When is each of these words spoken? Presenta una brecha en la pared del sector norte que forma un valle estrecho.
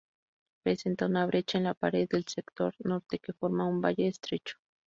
Presenta 0.63 1.05
una 1.05 1.27
brecha 1.27 1.59
en 1.59 1.65
la 1.65 1.75
pared 1.75 2.09
del 2.09 2.25
sector 2.27 2.73
norte 2.79 3.19
que 3.19 3.33
forma 3.33 3.67
un 3.69 3.81
valle 3.81 4.07
estrecho. 4.07 4.57